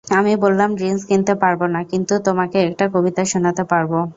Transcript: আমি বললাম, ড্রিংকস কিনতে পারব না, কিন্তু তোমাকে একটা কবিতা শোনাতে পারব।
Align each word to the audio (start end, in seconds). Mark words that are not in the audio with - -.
আমি 0.07 0.31
বললাম, 0.43 0.69
ড্রিংকস 0.75 1.03
কিনতে 1.09 1.33
পারব 1.43 1.61
না, 1.67 1.79
কিন্তু 1.91 2.13
তোমাকে 2.27 2.57
একটা 2.67 2.85
কবিতা 2.93 3.23
শোনাতে 3.25 3.63
পারব। 3.71 3.91